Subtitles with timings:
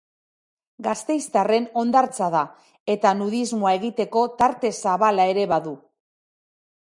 [0.85, 2.41] Gasteiztarren hondartza da,
[2.95, 5.77] eta nudismoa egiteko tarte zabala ere badu.